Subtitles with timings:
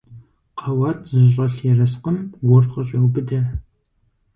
[0.59, 2.17] Къэуат зыщӀэлъ ерыскъым
[2.47, 3.39] гур къыщӀеубыдэ.